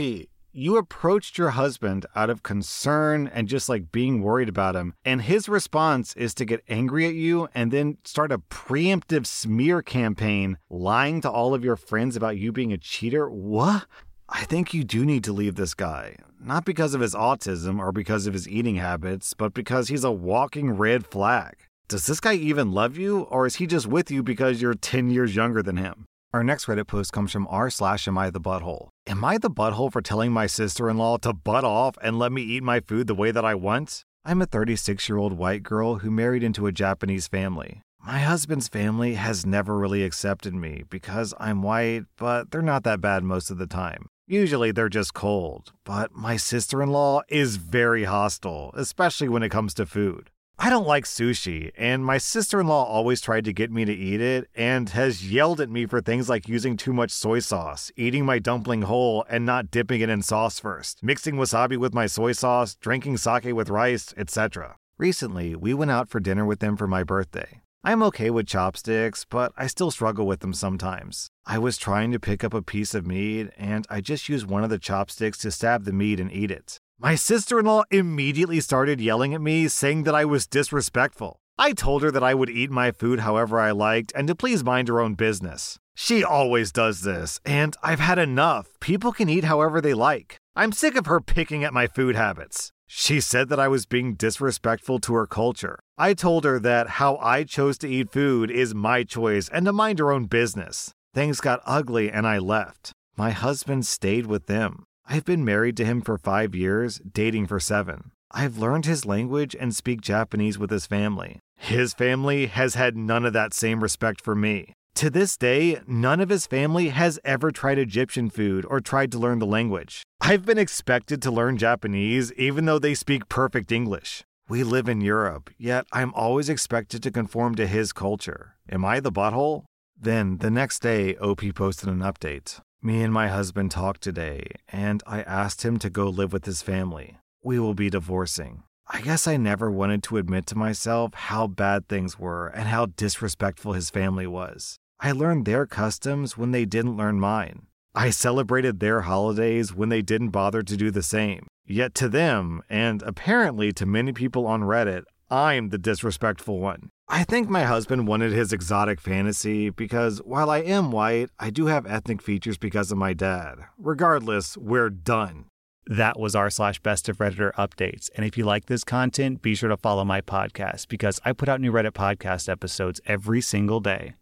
you 0.57 0.75
approached 0.75 1.37
your 1.37 1.51
husband 1.51 2.03
out 2.15 2.31
of 2.31 2.41
concern 2.41 3.27
and 3.27 3.47
just 3.47 3.69
like 3.69 3.91
being 3.91 4.23
worried 4.23 4.49
about 4.49 4.75
him. 4.75 4.95
And 5.05 5.21
his 5.21 5.47
response 5.47 6.15
is 6.15 6.33
to 6.33 6.45
get 6.45 6.63
angry 6.67 7.05
at 7.05 7.13
you 7.13 7.47
and 7.53 7.71
then 7.71 7.99
start 8.03 8.31
a 8.31 8.39
preemptive 8.39 9.27
smear 9.27 9.83
campaign 9.83 10.57
lying 10.67 11.21
to 11.21 11.29
all 11.29 11.53
of 11.53 11.63
your 11.63 11.75
friends 11.75 12.15
about 12.15 12.37
you 12.37 12.51
being 12.51 12.73
a 12.73 12.77
cheater. 12.79 13.29
What? 13.29 13.85
I 14.27 14.45
think 14.45 14.73
you 14.73 14.83
do 14.83 15.05
need 15.05 15.23
to 15.25 15.31
leave 15.31 15.55
this 15.55 15.75
guy. 15.75 16.15
Not 16.41 16.65
because 16.65 16.95
of 16.95 17.01
his 17.01 17.13
autism 17.13 17.77
or 17.77 17.91
because 17.91 18.25
of 18.25 18.33
his 18.33 18.49
eating 18.49 18.77
habits, 18.77 19.35
but 19.35 19.53
because 19.53 19.89
he's 19.89 20.03
a 20.03 20.11
walking 20.11 20.71
red 20.71 21.05
flag. 21.05 21.53
Does 21.87 22.07
this 22.07 22.19
guy 22.19 22.33
even 22.33 22.71
love 22.71 22.97
you, 22.97 23.21
or 23.21 23.45
is 23.45 23.57
he 23.57 23.67
just 23.67 23.85
with 23.85 24.09
you 24.09 24.23
because 24.23 24.59
you're 24.61 24.73
10 24.73 25.11
years 25.11 25.35
younger 25.35 25.61
than 25.61 25.77
him? 25.77 26.05
Our 26.37 26.43
next 26.43 26.67
Reddit 26.67 26.85
post 26.85 27.13
comes 27.13 27.31
from 27.31 27.47
r 27.49 27.67
slash 27.71 28.07
am 28.07 28.15
I 28.15 28.29
the 28.29 28.39
butthole. 28.39 28.89
Am 29.07 29.25
I 29.25 29.39
the 29.39 29.49
butthole 29.49 29.91
for 29.91 30.03
telling 30.03 30.31
my 30.31 30.45
sister-in-law 30.45 31.17
to 31.23 31.33
butt 31.33 31.63
off 31.63 31.97
and 31.99 32.19
let 32.19 32.31
me 32.31 32.43
eat 32.43 32.61
my 32.61 32.79
food 32.79 33.07
the 33.07 33.15
way 33.15 33.31
that 33.31 33.43
I 33.43 33.55
want? 33.55 34.05
I'm 34.23 34.43
a 34.43 34.45
36-year-old 34.45 35.33
white 35.33 35.63
girl 35.63 35.95
who 35.95 36.11
married 36.11 36.43
into 36.43 36.67
a 36.67 36.71
Japanese 36.71 37.27
family. 37.27 37.81
My 38.05 38.19
husband's 38.19 38.67
family 38.67 39.15
has 39.15 39.47
never 39.47 39.79
really 39.79 40.03
accepted 40.03 40.53
me 40.53 40.83
because 40.91 41.33
I'm 41.39 41.63
white, 41.63 42.03
but 42.17 42.51
they're 42.51 42.61
not 42.61 42.83
that 42.83 43.01
bad 43.01 43.23
most 43.23 43.49
of 43.49 43.57
the 43.57 43.65
time. 43.65 44.05
Usually 44.27 44.71
they're 44.71 44.89
just 44.89 45.15
cold, 45.15 45.73
but 45.85 46.13
my 46.13 46.37
sister 46.37 46.83
in 46.83 46.91
law 46.91 47.23
is 47.29 47.55
very 47.55 48.03
hostile, 48.03 48.69
especially 48.75 49.27
when 49.27 49.41
it 49.41 49.49
comes 49.49 49.73
to 49.73 49.87
food. 49.87 50.29
I 50.59 50.71
don't 50.71 50.87
like 50.87 51.05
sushi, 51.05 51.71
and 51.77 52.03
my 52.03 52.17
sister 52.17 52.59
in 52.59 52.65
law 52.65 52.83
always 52.83 53.21
tried 53.21 53.45
to 53.45 53.53
get 53.53 53.71
me 53.71 53.85
to 53.85 53.93
eat 53.93 54.19
it 54.19 54.49
and 54.55 54.89
has 54.89 55.31
yelled 55.31 55.61
at 55.61 55.69
me 55.69 55.85
for 55.85 56.01
things 56.01 56.29
like 56.29 56.47
using 56.47 56.75
too 56.75 56.93
much 56.93 57.11
soy 57.11 57.39
sauce, 57.39 57.91
eating 57.95 58.25
my 58.25 58.39
dumpling 58.39 58.81
whole 58.81 59.23
and 59.29 59.45
not 59.45 59.69
dipping 59.69 60.01
it 60.01 60.09
in 60.09 60.23
sauce 60.23 60.59
first, 60.59 61.03
mixing 61.03 61.35
wasabi 61.35 61.77
with 61.77 61.93
my 61.93 62.07
soy 62.07 62.31
sauce, 62.31 62.73
drinking 62.73 63.17
sake 63.17 63.53
with 63.53 63.69
rice, 63.69 64.15
etc. 64.17 64.77
Recently, 64.97 65.55
we 65.55 65.75
went 65.75 65.91
out 65.91 66.09
for 66.09 66.19
dinner 66.19 66.43
with 66.43 66.59
them 66.59 66.75
for 66.75 66.87
my 66.87 67.03
birthday. 67.03 67.61
I'm 67.83 68.01
okay 68.03 68.31
with 68.31 68.47
chopsticks, 68.47 69.25
but 69.29 69.53
I 69.55 69.67
still 69.67 69.91
struggle 69.91 70.25
with 70.25 70.39
them 70.39 70.53
sometimes. 70.53 71.29
I 71.45 71.59
was 71.59 71.77
trying 71.77 72.11
to 72.13 72.19
pick 72.19 72.43
up 72.43 72.55
a 72.55 72.63
piece 72.63 72.95
of 72.95 73.05
meat, 73.05 73.51
and 73.57 73.85
I 73.91 74.01
just 74.01 74.27
used 74.27 74.47
one 74.47 74.63
of 74.63 74.71
the 74.71 74.79
chopsticks 74.79 75.37
to 75.39 75.51
stab 75.51 75.85
the 75.85 75.93
meat 75.93 76.19
and 76.19 76.31
eat 76.31 76.49
it. 76.49 76.79
My 76.99 77.13
sister 77.13 77.59
in 77.59 77.67
law 77.67 77.83
immediately 77.91 78.59
started 78.59 78.99
yelling 78.99 79.35
at 79.35 79.41
me, 79.41 79.67
saying 79.67 80.03
that 80.03 80.15
I 80.15 80.25
was 80.25 80.47
disrespectful. 80.47 81.39
I 81.55 81.73
told 81.73 82.01
her 82.01 82.09
that 82.09 82.23
I 82.23 82.33
would 82.33 82.49
eat 82.49 82.71
my 82.71 82.91
food 82.91 83.19
however 83.19 83.59
I 83.59 83.69
liked 83.69 84.11
and 84.15 84.27
to 84.27 84.33
please 84.33 84.63
mind 84.63 84.87
her 84.87 84.99
own 84.99 85.13
business. 85.13 85.77
She 85.95 86.23
always 86.23 86.71
does 86.71 87.01
this, 87.01 87.39
and 87.45 87.77
I've 87.83 87.99
had 87.99 88.17
enough. 88.17 88.67
People 88.79 89.11
can 89.11 89.29
eat 89.29 89.43
however 89.43 89.79
they 89.79 89.93
like. 89.93 90.37
I'm 90.55 90.71
sick 90.71 90.95
of 90.95 91.05
her 91.05 91.21
picking 91.21 91.63
at 91.63 91.73
my 91.73 91.85
food 91.85 92.15
habits. 92.15 92.71
She 92.87 93.19
said 93.19 93.49
that 93.49 93.59
I 93.59 93.67
was 93.67 93.85
being 93.85 94.15
disrespectful 94.15 94.97
to 95.01 95.13
her 95.13 95.27
culture. 95.27 95.77
I 95.99 96.15
told 96.15 96.45
her 96.45 96.57
that 96.59 96.97
how 96.97 97.17
I 97.17 97.43
chose 97.43 97.77
to 97.79 97.87
eat 97.87 98.11
food 98.11 98.49
is 98.49 98.73
my 98.73 99.03
choice 99.03 99.49
and 99.49 99.67
to 99.67 99.71
mind 99.73 99.99
her 99.99 100.11
own 100.11 100.25
business. 100.25 100.93
Things 101.13 101.41
got 101.41 101.61
ugly 101.63 102.09
and 102.09 102.25
I 102.25 102.39
left. 102.39 102.91
My 103.15 103.31
husband 103.31 103.85
stayed 103.85 104.25
with 104.25 104.47
them. 104.47 104.86
I've 105.09 105.23
been 105.23 105.45
married 105.45 105.77
to 105.77 105.85
him 105.85 106.01
for 106.01 106.17
five 106.17 106.53
years, 106.53 106.99
dating 107.09 107.47
for 107.47 107.61
seven. 107.61 108.11
I've 108.29 108.57
learned 108.57 108.85
his 108.85 109.05
language 109.05 109.55
and 109.57 109.73
speak 109.73 110.01
Japanese 110.01 110.59
with 110.59 110.69
his 110.69 110.85
family. 110.85 111.39
His 111.55 111.93
family 111.93 112.47
has 112.47 112.75
had 112.75 112.97
none 112.97 113.25
of 113.25 113.31
that 113.31 113.53
same 113.53 113.81
respect 113.81 114.19
for 114.19 114.35
me. 114.35 114.73
To 114.95 115.09
this 115.09 115.37
day, 115.37 115.79
none 115.87 116.19
of 116.19 116.27
his 116.27 116.45
family 116.45 116.89
has 116.89 117.19
ever 117.23 117.51
tried 117.51 117.79
Egyptian 117.79 118.29
food 118.29 118.65
or 118.67 118.81
tried 118.81 119.13
to 119.13 119.17
learn 119.17 119.39
the 119.39 119.45
language. 119.45 120.03
I've 120.19 120.45
been 120.45 120.57
expected 120.57 121.21
to 121.21 121.31
learn 121.31 121.57
Japanese 121.57 122.33
even 122.33 122.65
though 122.65 122.79
they 122.79 122.93
speak 122.93 123.29
perfect 123.29 123.71
English. 123.71 124.23
We 124.49 124.63
live 124.63 124.89
in 124.89 124.99
Europe, 124.99 125.49
yet 125.57 125.85
I'm 125.93 126.13
always 126.15 126.49
expected 126.49 127.01
to 127.03 127.11
conform 127.11 127.55
to 127.55 127.67
his 127.67 127.93
culture. 127.93 128.55
Am 128.69 128.83
I 128.83 128.99
the 128.99 129.11
butthole? 129.11 129.63
Then 129.97 130.39
the 130.39 130.51
next 130.51 130.79
day, 130.79 131.15
OP 131.15 131.41
posted 131.55 131.87
an 131.87 131.99
update. 131.99 132.59
Me 132.87 133.03
and 133.03 133.13
my 133.13 133.27
husband 133.27 133.69
talked 133.69 133.99
today, 133.99 134.47
and 134.69 135.03
I 135.05 135.21
asked 135.23 135.65
him 135.65 135.77
to 135.79 135.89
go 135.89 136.07
live 136.07 136.31
with 136.31 136.45
his 136.45 136.61
family. 136.61 137.17
We 137.43 137.59
will 137.59 137.73
be 137.73 137.89
divorcing. 137.89 138.63
I 138.87 139.01
guess 139.01 139.27
I 139.27 139.35
never 139.35 139.69
wanted 139.69 140.03
to 140.03 140.15
admit 140.15 140.45
to 140.45 140.57
myself 140.57 141.13
how 141.13 141.47
bad 141.47 141.89
things 141.89 142.17
were 142.17 142.47
and 142.47 142.69
how 142.69 142.85
disrespectful 142.85 143.73
his 143.73 143.89
family 143.89 144.25
was. 144.25 144.77
I 145.01 145.11
learned 145.11 145.43
their 145.43 145.65
customs 145.65 146.37
when 146.37 146.51
they 146.51 146.63
didn't 146.63 146.95
learn 146.95 147.19
mine. 147.19 147.63
I 147.93 148.09
celebrated 148.09 148.79
their 148.79 149.01
holidays 149.01 149.75
when 149.75 149.89
they 149.89 150.01
didn't 150.01 150.29
bother 150.29 150.63
to 150.63 150.77
do 150.77 150.89
the 150.89 151.03
same. 151.03 151.45
Yet 151.65 151.93
to 151.95 152.07
them, 152.07 152.61
and 152.69 153.01
apparently 153.01 153.73
to 153.73 153.85
many 153.85 154.13
people 154.13 154.47
on 154.47 154.61
Reddit, 154.61 155.03
I'm 155.29 155.71
the 155.71 155.77
disrespectful 155.77 156.61
one. 156.61 156.91
I 157.09 157.23
think 157.23 157.49
my 157.49 157.63
husband 157.63 158.05
wanted 158.05 158.33
his 158.33 158.51
exotic 158.51 158.99
fantasy 158.99 159.69
because 159.69 160.19
while 160.23 160.49
I 160.49 160.57
am 160.57 160.91
white, 160.91 161.29
I 161.39 161.49
do 161.49 161.67
have 161.67 161.85
ethnic 161.85 162.21
features 162.21 162.57
because 162.57 162.91
of 162.91 162.97
my 162.97 163.13
dad. 163.13 163.59
Regardless, 163.77 164.57
we're 164.57 164.89
done. 164.89 165.45
That 165.85 166.19
was 166.19 166.35
r 166.35 166.49
slash 166.49 166.81
best 166.81 167.07
of 167.07 167.19
Redditor 167.19 167.53
updates. 167.53 168.09
And 168.17 168.25
if 168.25 168.37
you 168.37 168.43
like 168.43 168.65
this 168.65 168.83
content, 168.83 169.41
be 169.41 169.55
sure 169.55 169.69
to 169.69 169.77
follow 169.77 170.03
my 170.03 170.19
podcast 170.19 170.89
because 170.89 171.21
I 171.23 171.31
put 171.31 171.47
out 171.47 171.61
new 171.61 171.71
Reddit 171.71 171.91
podcast 171.91 172.49
episodes 172.49 172.99
every 173.05 173.39
single 173.39 173.79
day. 173.79 174.15